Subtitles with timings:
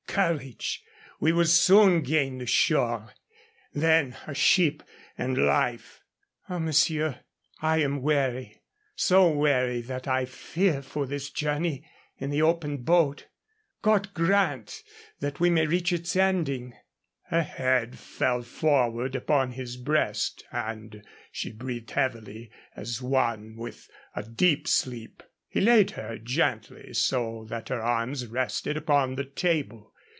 [0.13, 0.83] Courage!
[1.21, 3.13] We will soon gain the shore.
[3.73, 4.83] Then, a ship
[5.17, 6.01] and life!"
[6.49, 7.21] "Ah, monsieur,
[7.61, 8.57] I am weary.
[8.93, 13.27] So weary that I fear for this journey in the open boat.
[13.81, 14.83] God grant
[15.39, 16.73] we may reach its ending."
[17.27, 23.73] Her head fell forward upon his breast and she breathed heavily as one in
[24.17, 25.23] a deep sleep.
[25.47, 29.87] He laid her gently so that her arms rested upon the table.